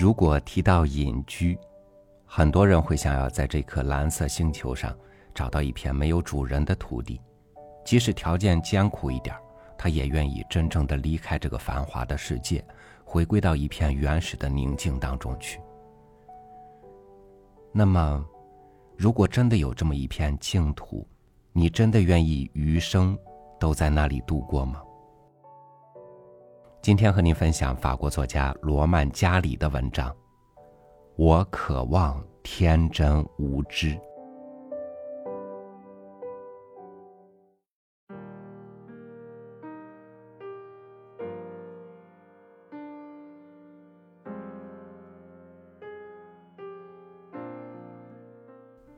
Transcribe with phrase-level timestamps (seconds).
[0.00, 1.58] 如果提到隐居，
[2.24, 4.96] 很多人会想要在这颗蓝色星球上
[5.34, 7.20] 找到一片没有主人的土地，
[7.84, 9.36] 即使条件艰苦一点，
[9.76, 12.64] 他也愿意真正的离开这个繁华的世界，
[13.04, 15.60] 回归到一片原始的宁静当中去。
[17.70, 18.24] 那么，
[18.96, 21.06] 如果真的有这么一片净土，
[21.52, 23.16] 你真的愿意余生
[23.60, 24.82] 都在那里度过吗？
[26.82, 30.12] 今天和您分享法国作家罗曼·加里的文章。
[31.14, 33.96] 我渴望天真无知。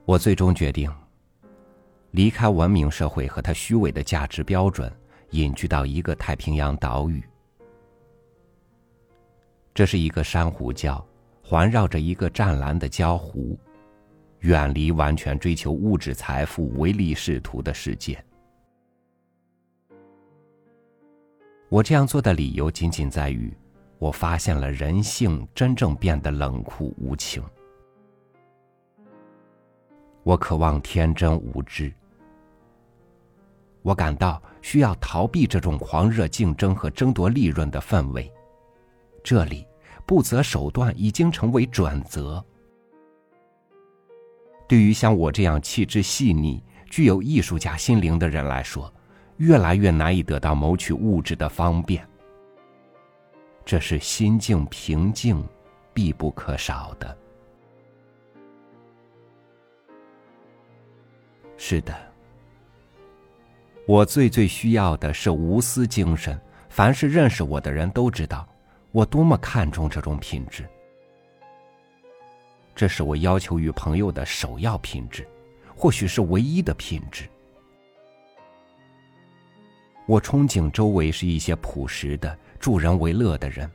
[0.07, 0.91] 我最终决定
[2.13, 4.91] 离开文明社会和他虚伪的价值标准，
[5.33, 7.23] 隐居到一个太平洋岛屿。
[9.75, 11.03] 这是一个珊瑚礁，
[11.43, 13.59] 环绕着一个湛蓝的礁湖，
[14.39, 18.25] 远离完全追求物质财富、唯利是图的世界。
[21.69, 23.53] 我这样做的理由仅仅在于，
[23.99, 27.43] 我发现了人性真正变得冷酷无情。
[30.23, 31.93] 我渴望天真无知。
[33.83, 38.33] 我感到需要逃避这种狂热竞争和争夺利润的氛围。
[39.25, 39.67] 这里，
[40.05, 42.45] 不择手段已经成为准则。
[44.69, 48.93] 对于像我这样气质细腻、具有艺术家心灵的人来说，
[49.39, 52.07] 越来越难以得到谋取物质的方便。
[53.65, 55.43] 这是心境平静
[55.95, 57.17] 必不可少的。
[61.57, 61.95] 是的，
[63.87, 66.39] 我最最需要的是无私精神。
[66.69, 68.47] 凡是认识我的人都知道。
[68.95, 70.65] 我多么看重这种品质，
[72.77, 75.27] 这是我要求与朋友的首要品质，
[75.75, 77.29] 或许是唯一的品质。
[80.07, 83.69] 我憧憬周围是一些朴实的、助人为乐的人，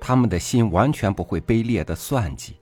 [0.00, 2.56] 他们的心完全不会卑劣的算计。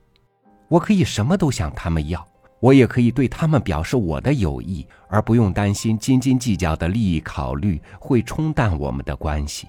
[0.67, 2.27] 我可以什么都向他们要，
[2.59, 9.69] 我也可以对他们表示我的友谊，而不用担心斤斤计较的利益考虑会冲淡我们的关系。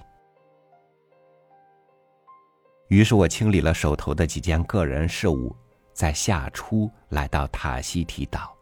[2.90, 5.54] 于是我清理了手头的几件个人事务，
[5.92, 8.52] 在夏初来到塔希提岛。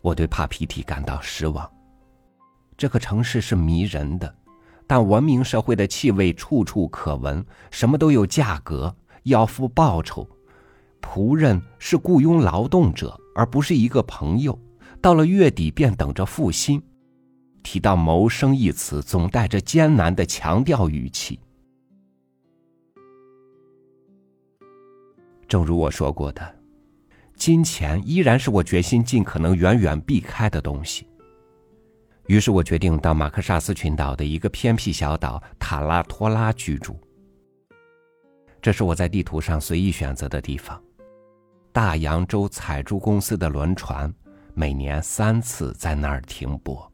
[0.00, 1.70] 我对帕皮提感到失望。
[2.74, 4.34] 这个城市是迷人的，
[4.86, 10.26] 但文明社会的气味处处可闻，什么都有价格，要付报酬。
[11.02, 14.58] 仆人是雇佣劳动者，而不是一个朋友。
[15.02, 16.82] 到了月底便等着付薪。
[17.62, 21.38] 提到“谋生”一词，总带着艰难的强调语气。
[25.48, 26.54] 正如我说过的，
[27.36, 31.06] 金钱依然是我决心尽可能远远避开的东西。
[32.28, 36.98] 于是我决定到马克萨斯群岛的一个偏僻小岛塔拉托拉居住。
[38.60, 40.80] 这是我在地图上随意选择的地方。
[41.72, 44.12] 大洋洲采珠公司的轮船
[44.54, 46.91] 每年三次在那儿停泊。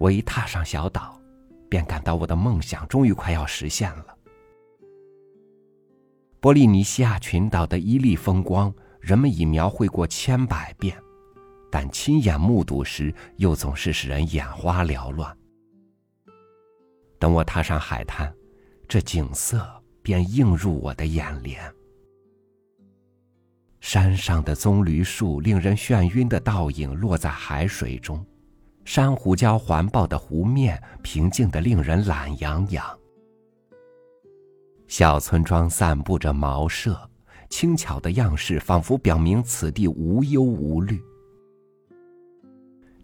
[0.00, 1.20] 我一踏上小岛，
[1.68, 4.16] 便感到我的梦想终于快要实现了。
[6.40, 10.98] 波利尼西亚群岛的伊利风光，人们已描绘过千百遍，
[11.70, 15.36] 但亲眼目睹时，又总是使人眼花缭乱。
[17.18, 18.34] 等我踏上海滩，
[18.88, 21.60] 这景色便映入我的眼帘。
[23.82, 28.24] 山上的棕榈树，令人眩晕的倒影落在海水中。
[28.84, 32.98] 珊瑚礁环抱的湖面平静的令人懒洋洋。
[34.88, 37.08] 小村庄散布着茅舍，
[37.48, 41.00] 轻巧的样式仿佛表明此地无忧无虑。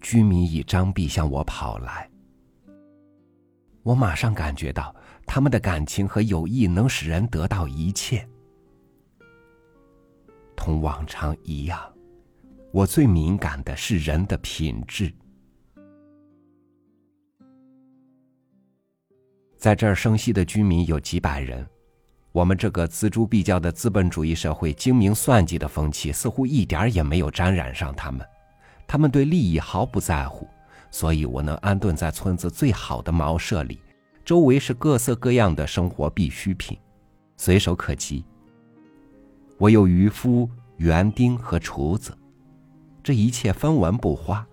[0.01, 2.11] 居民以张臂向我跑来，
[3.83, 4.95] 我马上感觉到
[5.25, 8.29] 他们的感情和友谊能使人得到一切。
[10.57, 11.81] 同往常一样，
[12.73, 15.13] 我最敏感的是人的品质。
[19.67, 21.67] 在这儿生息的居民有几百人，
[22.31, 28.25] 我们这个锱铢必较的资本主义社会，精明算计的风气似乎一点也没有沾染上他们。
[28.87, 30.49] 他们对利益毫不在乎，
[30.93, 33.81] 所以我能安顿在村子最好的茅舍里，
[34.25, 36.79] 周围是各色各样的生活必需品，
[37.37, 38.25] 随手可及。
[39.59, 42.17] 我有渔夫、园丁和厨子，
[43.03, 44.47] 这一切分文不花，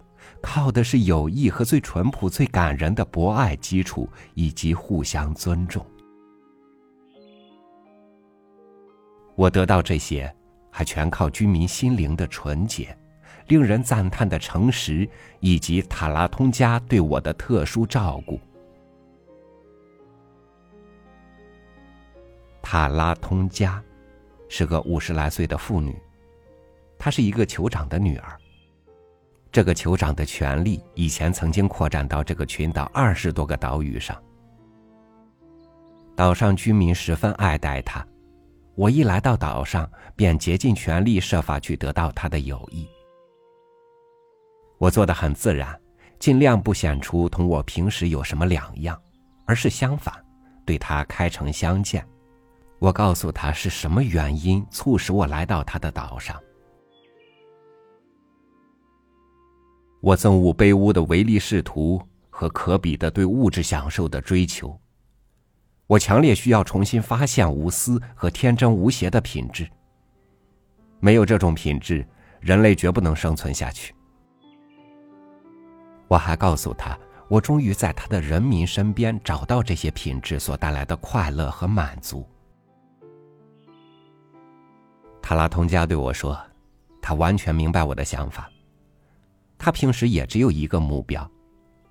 [0.44, 5.84] 靠的是友谊和最淳朴、最感人的博爱基础，以及互相尊重。
[9.36, 10.32] 我得到这些，
[10.70, 12.96] 还全靠居民心灵的纯洁、
[13.48, 15.10] 令人赞叹的诚实，
[15.40, 18.40] 以及塔拉通家对我的特殊照顾。
[22.62, 23.82] 塔拉通家
[24.50, 25.98] 是个五十来岁的妇女，
[27.00, 28.38] 她是一个酋长的女儿。
[29.54, 34.20] 这个酋长的权力以前曾经扩展到这个群岛二十多个岛屿上，
[36.16, 38.04] 岛上居民十分爱戴他。
[38.74, 42.90] 我一来到岛上，便竭尽全力设法去得到他的友谊。
[44.80, 45.80] 我做的很自然，
[46.18, 49.00] 尽量不显出同我平时有什么两样，
[49.46, 50.12] 而是相反，
[50.66, 52.04] 对他开诚相见。
[52.80, 56.42] 我告诉他是什么原因促使我来到他的岛上。
[60.04, 64.78] 我憎恶卑污的唯利是图和可比的对物质享受的追求。
[65.88, 69.66] 我强烈需要重新发现无私和天真无邪的品质。
[71.00, 72.06] 没有这种品质，
[72.42, 73.96] 人类绝不能生存下去。
[76.10, 77.00] 我还告诉他，
[77.30, 82.28] 我终于在他的人民身边找到这些品质所带来的快乐和满足。
[85.22, 86.38] 塔拉通加对我说
[87.02, 88.50] ：“他完全明白我的想法。
[89.64, 91.26] 他平时也只有一个目标，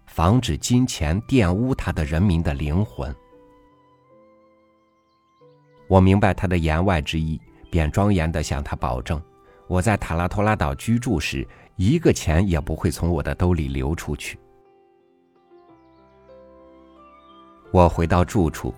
[0.06, 3.16] 防止金钱玷污他的人民的灵魂。”
[5.88, 7.40] 我明白他的言外之意，
[7.70, 9.18] 便庄严的向他保证：
[9.68, 14.38] 我在塔拉托拉岛居住时，一个钱也不会从我的兜里流出去。
[17.70, 18.74] 我回到住处，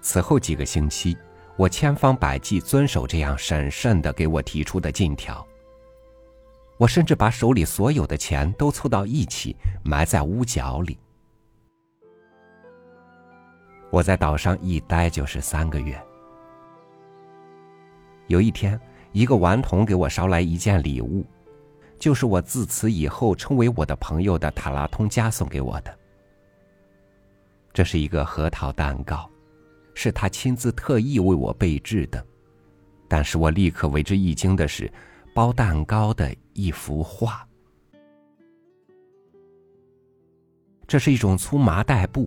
[0.00, 1.16] 此后几个星期，
[1.56, 5.44] 我千方百计遵守这样审慎的给我提出的禁条。
[6.78, 10.98] 我甚至把手里所有的钱都凑到一起，埋在屋角里。
[13.90, 15.98] 我在岛上一待就是三个月。
[18.26, 18.78] 有一天，
[19.12, 21.24] 一个顽童给我捎来一件礼物，
[21.98, 25.98] 就是我自此以后称为我的朋友的塔拉通家送给我的。
[27.72, 29.30] 这是一个核桃蛋糕，
[29.94, 32.22] 是他亲自特意为我备制的。
[33.08, 34.92] 但是我立刻为之一惊的是，
[35.36, 37.46] 包蛋糕的一幅画。
[40.86, 42.26] 这是一种粗麻袋布，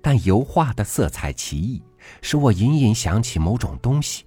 [0.00, 1.82] 但油画的色彩奇异，
[2.22, 4.24] 使我隐隐想起某种东西。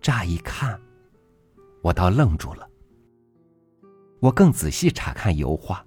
[0.00, 0.80] 乍一看，
[1.82, 2.70] 我倒愣住了。
[4.20, 5.84] 我更仔细查看油画，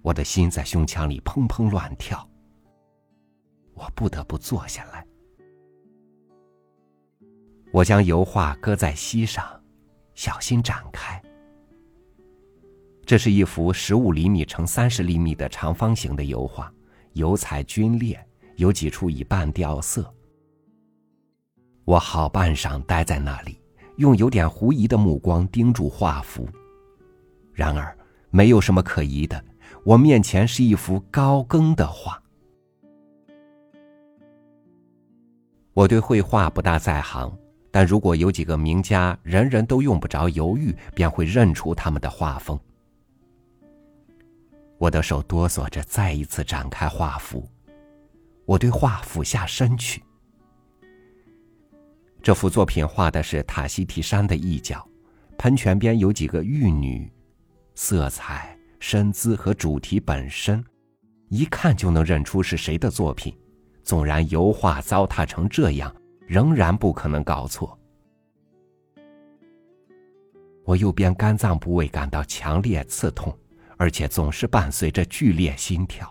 [0.00, 2.24] 我的心在胸腔里砰砰乱跳。
[3.74, 5.04] 我不得不坐下来。
[7.72, 9.60] 我将油画搁在膝上，
[10.22, 11.20] 小心展开。
[13.04, 16.72] 这是一幅十五厘米乘三十厘米的长方形的油画，
[17.14, 18.24] 油彩皲裂，
[18.54, 20.14] 有几处已半掉色。
[21.84, 23.60] 我好半晌待在那里，
[23.96, 26.48] 用有点狐疑的目光盯住画幅。
[27.52, 27.98] 然而，
[28.30, 29.44] 没有什么可疑的，
[29.84, 32.22] 我面前是一幅高更的画。
[35.72, 37.36] 我对绘画不大在行，
[37.72, 42.56] 但如果有几个名家，人人都用不着犹豫，便会认出他们的画风。
[44.76, 47.48] 我的手哆嗦着，再一次展开画幅，
[48.44, 50.02] 我对画俯下身去。
[52.22, 54.86] 这幅作品画的是塔西提山的一角，
[55.38, 57.10] 喷泉边有几个玉女，
[57.74, 60.62] 色彩、身姿和主题本身，
[61.30, 63.34] 一看就能认出是谁的作品。
[63.82, 65.92] 纵然油画糟蹋成这样，
[66.32, 67.78] 仍然不可能搞错。
[70.64, 73.38] 我右边肝脏部位感到强烈刺痛，
[73.76, 76.10] 而且总是伴随着剧烈心跳。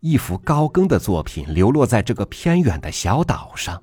[0.00, 3.82] 一幅高更的作品流落在这个偏远的小岛上。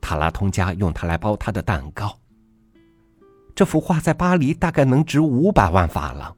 [0.00, 2.16] 塔拉通家用它来包他的蛋糕。
[3.56, 6.37] 这幅画在巴黎大概能值五百万法郎。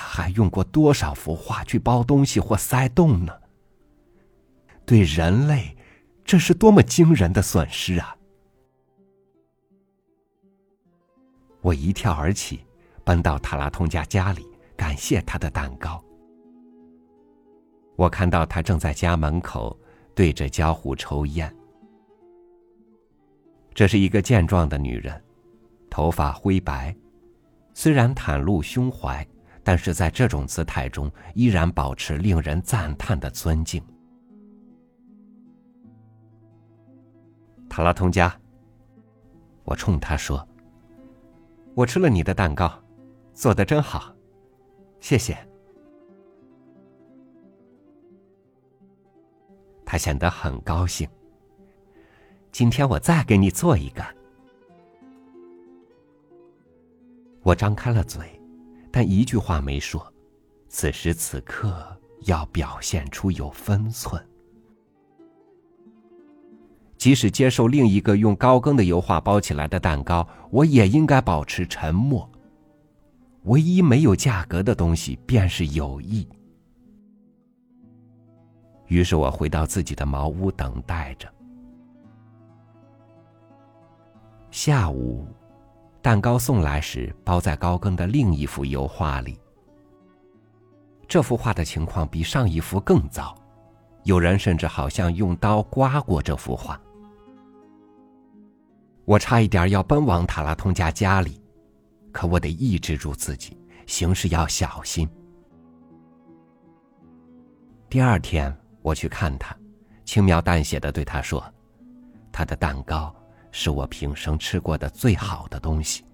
[0.00, 3.38] 他还用过多少幅画去包东西或塞洞呢？
[4.86, 5.76] 对人类，
[6.24, 8.16] 这是多么惊人的损失啊！
[11.60, 12.64] 我一跳而起，
[13.04, 14.46] 奔到塔拉通家家里。
[14.74, 16.02] 感谢他的蛋糕。
[17.94, 19.78] 我看到他正在家门口
[20.14, 21.54] 对着焦壶抽烟。
[23.74, 25.22] 这是一个健壮的女人，
[25.90, 26.96] 头发灰白，
[27.74, 29.26] 虽然袒露胸怀，
[29.62, 33.82] 但是在这种姿态中依然保持令人赞叹的尊敬。
[37.68, 38.34] 塔拉通家，
[39.64, 40.46] 我冲他说
[41.76, 42.72] ：“我吃了你的蛋糕，
[43.32, 44.14] 做的真好，
[44.98, 45.36] 谢谢。”
[49.84, 51.06] 他显得很高兴。
[52.52, 54.02] 今天我再给你做一个。
[57.42, 58.39] 我张开了嘴，
[58.90, 60.04] 但一句话没说。
[60.68, 61.84] 此时此刻，
[62.26, 64.24] 要表现出有分寸。
[66.96, 72.30] 即使接受另一个用高更的油画包起来的蛋糕，我也应该保持沉默。
[73.44, 76.28] 唯一没有价格的东西，便是友谊。
[78.86, 81.26] 于是我回到自己的茅屋，等待着。
[84.50, 85.26] 下午，
[86.02, 89.38] 蛋糕送来时，包在高更的另一幅油画里。
[91.06, 93.34] 这幅画的情况比上一幅更糟，
[94.04, 96.80] 有人甚至好像用刀刮过这幅画。
[99.04, 101.42] 我差一点要奔往塔拉通家家里，
[102.12, 105.08] 可我得抑制住自己，行事要小心。
[107.88, 108.56] 第二天。
[108.82, 109.54] 我去看他，
[110.06, 111.44] 轻描淡写的对他说
[112.32, 113.14] ：“他的蛋糕
[113.52, 116.04] 是我平生吃过的最好的东西。”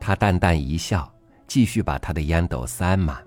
[0.00, 1.10] 他淡淡一笑，
[1.46, 3.24] 继续把他的烟斗塞满。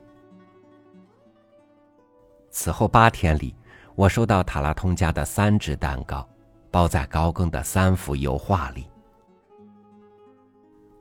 [2.51, 3.55] 此后八天里，
[3.95, 6.27] 我收到塔拉通家的三只蛋糕，
[6.69, 8.85] 包在高更的三幅油画里。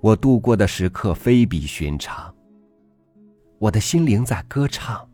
[0.00, 2.34] 我度过的时刻非比寻常，
[3.58, 5.08] 我的心灵在歌唱。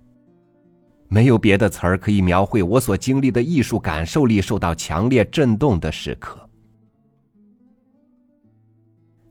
[1.13, 6.49] 没有别的词儿可以描绘我所经历的艺术感受力受到强烈震动的时刻。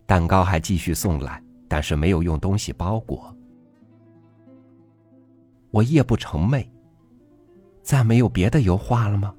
[0.06, 3.36] 蛋糕还继续送来，但是没有用东西包裹。
[5.72, 6.68] 我夜不成寐。
[7.82, 9.34] 再没有别的油画了吗？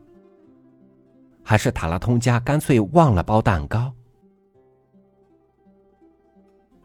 [1.45, 3.95] 还是塔拉通家干脆忘了包蛋糕？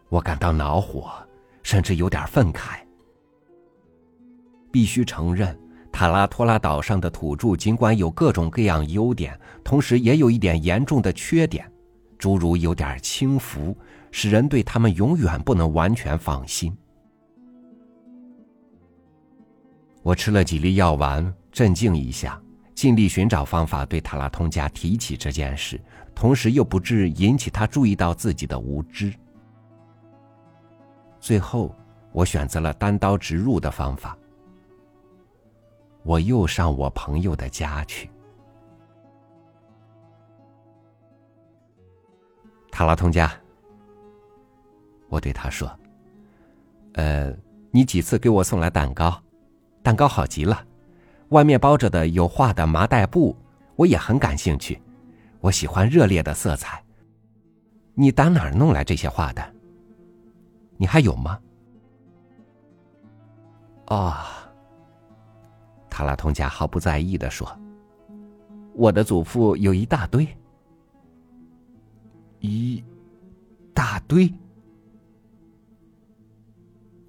[0.09, 1.11] 我感到恼火，
[1.63, 2.77] 甚至有点愤慨。
[4.71, 5.57] 必须承认，
[5.91, 11.69] 塔拉托拉岛上的土著尽管有各种各样优点，同时也有一点严重的缺点，
[12.17, 13.75] 诸如有点轻浮，
[14.11, 16.75] 使人对他们永远不能完全放心。
[20.03, 22.41] 我吃了几粒药丸，镇静一下，
[22.73, 25.81] 尽力寻找方法对塔拉通家提起这件事，
[26.15, 29.13] 同时又不致引起他注意到自己的无知。
[31.19, 31.75] 最后，
[32.13, 34.17] 我选择了单刀直入的方法。
[36.07, 38.09] 我又上我朋友的家去。
[42.71, 43.29] 塔拉通家，
[45.09, 45.69] 我对他说
[46.95, 47.35] ：“呃，
[47.71, 49.21] 你几次给我送来蛋糕，
[49.83, 50.65] 蛋糕好极了，
[51.29, 53.35] 外面包着的有画的麻袋布，
[53.75, 54.81] 我也很感兴趣。
[55.41, 56.81] 我喜欢热烈的色彩。
[57.95, 59.43] 你打哪儿弄来这些画的？
[60.77, 61.37] 你还有吗？”
[63.87, 64.35] 啊。
[65.97, 67.59] 卡拉通家毫不在意的说
[68.77, 70.27] ：“我的祖父有一大堆，
[72.39, 72.83] 一
[73.73, 74.31] 大堆。”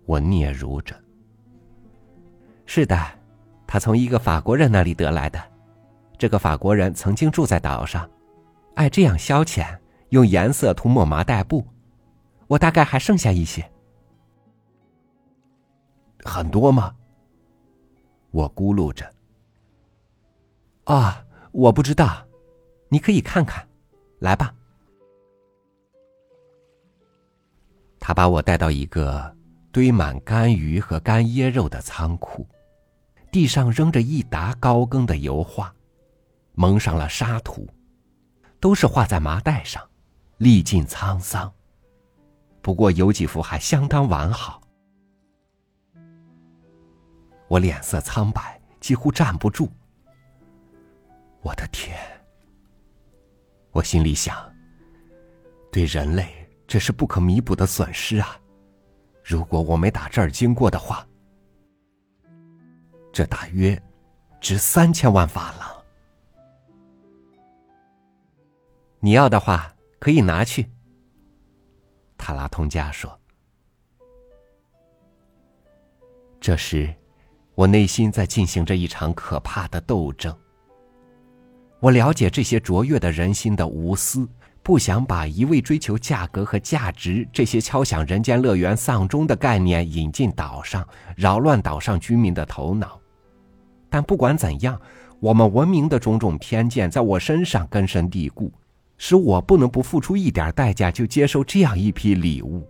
[0.07, 0.99] 我嗫嚅着
[2.64, 2.99] ：“是的，
[3.66, 5.38] 他从一个法国人那里得来的。
[6.16, 8.09] 这个法国人曾经住在岛上，
[8.75, 9.78] 爱这样消遣，
[10.09, 11.62] 用颜色涂抹麻袋布。
[12.47, 13.71] 我大概还剩下一些，
[16.25, 16.95] 很多吗？”
[18.30, 19.11] 我咕噜着。
[20.85, 22.26] 啊，我不知道，
[22.88, 23.66] 你可以看看，
[24.18, 24.54] 来吧。
[28.00, 29.37] 他把我带到一个
[29.70, 32.47] 堆满干鱼和干椰肉的仓库，
[33.30, 35.75] 地上扔着一沓高更的油画，
[36.54, 37.68] 蒙上了沙土，
[38.61, 39.87] 都是画在麻袋上，
[40.38, 41.52] 历尽沧桑。
[42.62, 44.62] 不过有几幅还相当完好。
[47.48, 49.70] 我脸色苍白，几乎站不住。
[51.40, 51.98] 我的天！
[53.70, 54.36] 我心里想，
[55.72, 58.38] 对人类这是不可弥补的损失啊！
[59.24, 61.06] 如果我没打这儿经过的话，
[63.12, 63.80] 这大约
[64.40, 65.84] 值三千万法郎。
[69.00, 70.68] 你要的话，可以拿去。
[72.18, 73.18] 塔拉通家说。
[76.40, 76.92] 这时。
[77.58, 80.32] 我内心在进行着一场可怕的斗争。
[81.80, 84.28] 我了解这些卓越的人心的无私，
[84.62, 90.86] 不想把一味追求价格和价值这些敲响人间乐园丧钟的概念引进岛上，
[91.16, 92.96] 扰乱岛上居民的头脑。
[93.90, 94.80] 但不管怎样，
[95.18, 98.52] 我们文明的种种偏见在我身上根深蒂固，
[98.98, 102.64] 使我不能不付出一点代价就接受这样一批礼物。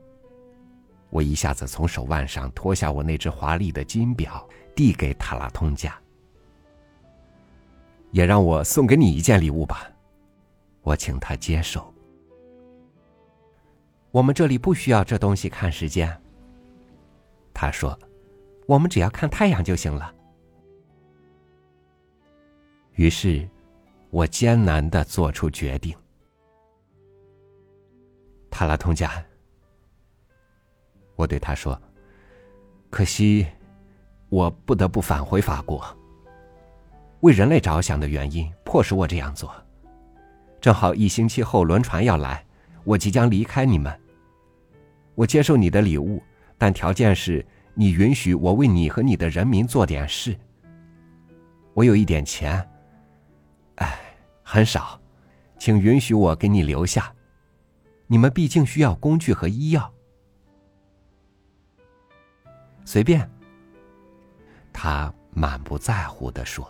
[1.10, 4.46] 我一下子从手腕上脱下我那只华丽的金表，
[4.78, 5.92] 递给塔拉通家。
[8.12, 9.90] 也让我送给你一件礼物吧，
[10.82, 11.92] 我请他接受。
[14.12, 16.08] 我们这里不需要这东西看时间。
[17.52, 17.98] 他说
[18.68, 20.14] ：“我们只要看太阳就行了。”
[22.94, 23.48] 于是，
[24.10, 25.92] 我艰难的做出决定。
[28.48, 29.20] 塔拉通家，
[31.16, 31.80] 我对他说
[32.90, 33.44] ：“可惜，
[34.28, 35.84] 我不得不返回法国。
[37.20, 39.52] 为人类着想的原因迫使我这样做。
[40.60, 42.44] 正好一星期后轮船要来，
[42.84, 44.00] 我即将离开你们。
[45.14, 46.22] 我接受你的礼物，
[46.56, 47.44] 但条件是
[47.74, 50.36] 你允许我为你和你的人民做点事。
[51.74, 52.68] 我有一点钱，
[53.76, 53.98] 哎，
[54.42, 55.00] 很少，
[55.58, 57.12] 请允许我给你留下。”
[58.10, 59.92] 你们毕竟需要工具和医药，
[62.86, 63.28] 随便。
[64.80, 66.64] 他满不在乎的说：“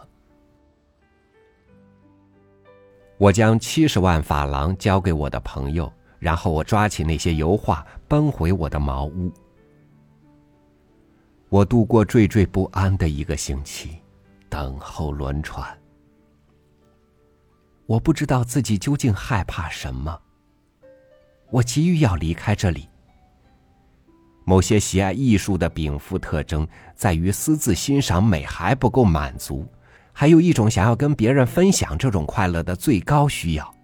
[3.19, 9.31] 我将七十万法郎交给我的朋友，然后我抓起那些油画，奔回我的茅屋。
[11.51, 13.99] 我度过惴惴不安的一个星期，
[14.49, 15.79] 等候轮船。
[17.85, 20.19] 我不知道自己究竟害怕什么。”
[21.53, 22.89] 我急于要离开这里。
[24.49, 29.71] 某些喜爱艺术的禀赋特征在于私自欣赏美还不够满足，
[30.11, 33.75] 还有一种想要跟别人分享这种快乐的最高需要。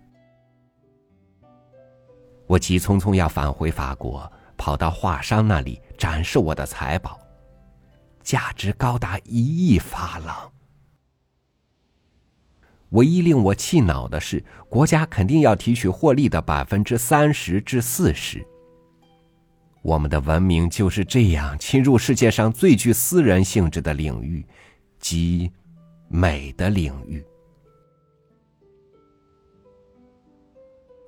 [2.46, 7.20] 我急匆匆要返回法国，跑到画商那里展示我的财宝，
[8.22, 10.50] 价值高达一亿法郎。
[12.92, 18.42] 唯一令我气恼的是，国家肯定要提取获利的百分之三十至四十。
[19.84, 24.42] 我们的文明就是这样侵入世界上最具私人性质的领域，
[24.98, 25.52] 即
[26.08, 27.22] 美的领域。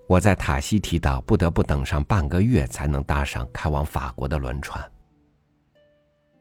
[0.06, 4.84] 我在塔西提岛不得不等上半个月才能搭上开往法国的轮船。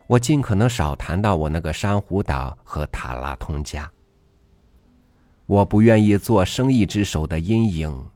[0.05, 3.89] 我尽可能少谈到我那个珊瑚岛和塔拉通家。
[5.45, 8.09] 我不愿意做生意之手的阴影，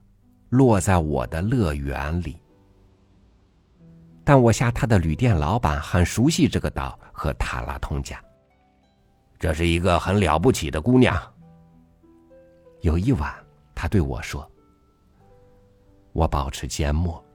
[0.49, 2.35] 落在我的乐园里。
[4.29, 8.23] 但我下榻的旅店老板很熟悉这个岛和塔拉通家。
[9.39, 11.19] 这是一个很了不起的姑娘。
[12.81, 13.33] 有一晚，
[13.73, 14.47] 他对我说
[16.13, 17.25] ：“我保持缄默。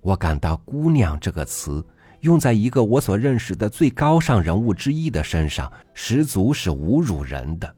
[0.00, 1.86] 我感到‘姑娘’这个词
[2.20, 7.76] 用在一个我所认识的最高尚人物之一的身上，十足是侮辱人的。”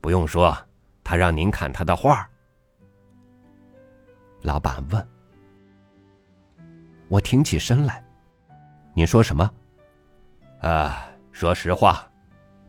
[0.00, 0.56] 不用说，
[1.04, 2.26] 他让您看他的画。
[4.40, 5.08] 老板问。
[7.08, 8.04] 我挺起身来。
[8.94, 9.50] 你说什么？
[10.60, 12.06] 啊，说实话，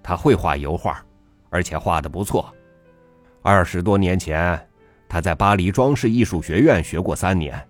[0.01, 1.03] 他会画油画，
[1.49, 2.53] 而且画的不错。
[3.41, 4.67] 二十多年前，
[5.07, 7.61] 他在巴黎装饰艺术学院学过三年。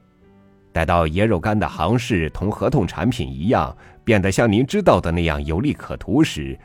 [0.71, 6.57] 待到椰肉干的行市同合同产品一样，变得像您知道的那样有利可图时，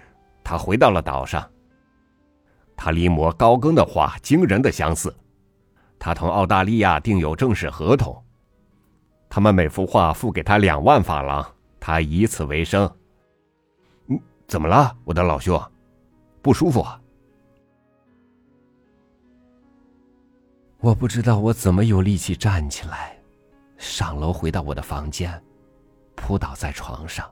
[0.43, 1.49] 他回到了岛上。
[2.77, 5.15] 他临摹高更的画，惊人的相似。
[5.99, 8.23] 他同澳大利亚订有正式合同，
[9.35, 11.45] 他们每幅画付给他两万法郎，
[11.81, 12.89] 他以此为生。
[14.07, 14.17] 嗯，
[14.47, 15.61] 怎么了，我的老兄？
[16.41, 16.87] 不舒服？
[20.79, 23.19] 我不知道我怎么有力气站起来，
[23.77, 25.43] 上楼回到我的房间，
[26.15, 27.29] 扑倒在床上。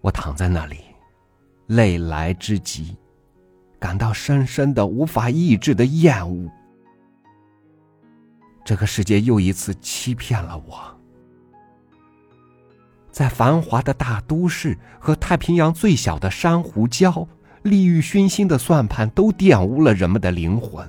[0.00, 0.76] 我躺在那里，
[1.66, 2.96] 泪来之极。
[3.80, 6.48] 感到深深的、无法抑制的厌恶。
[8.64, 10.98] 这个世界又一次欺骗了我。
[13.10, 17.26] 在繁华的大都市和太平洋最小的珊瑚礁，
[17.62, 20.88] 利欲熏心的算盘都玷污了人们的灵魂。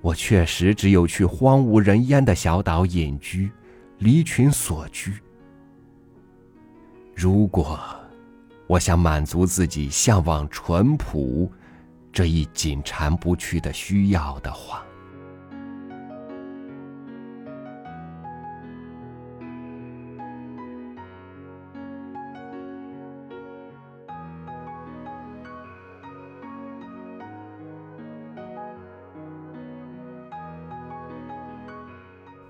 [0.00, 3.50] 我确实只有去荒无人烟的小岛隐居，
[3.98, 5.12] 离群索居。
[7.14, 7.78] 如果。
[8.66, 11.52] 我想满足自己向往淳朴
[12.14, 14.84] 这一紧缠不去的需要的话，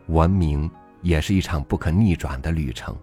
[0.09, 2.95] 文明也是一场不可逆转的旅程。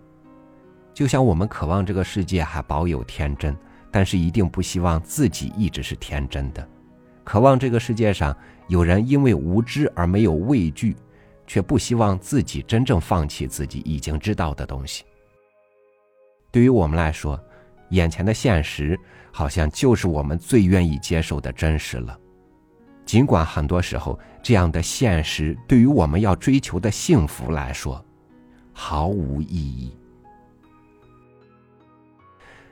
[0.93, 3.58] 就像我们渴望这个世界还保有天真，
[3.91, 6.67] 但是一定不希望自己一直是天真的，
[7.23, 8.36] 渴望这个世界上
[8.67, 10.95] 有人因为无知而没有畏惧，
[11.45, 15.04] 却不希望自己真正放弃自己已经知道的东西。
[16.49, 17.39] 对于我们来说，
[17.89, 18.97] 眼前的现实
[19.32, 22.17] 好像就是我们最愿意接受的真实了，
[23.06, 28.04] 尽管很多时候这样的现实对于我们要追求的幸福来说，
[28.71, 29.93] 毫无意义。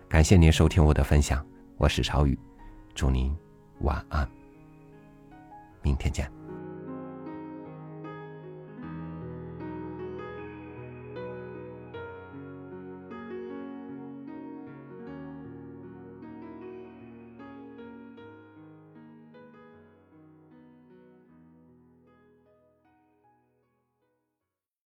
[0.09, 1.45] 感谢您收听我的分享，
[1.77, 2.37] 我是朝雨，
[2.95, 3.31] 祝您
[3.81, 4.27] 晚安，
[5.83, 6.38] 明天见。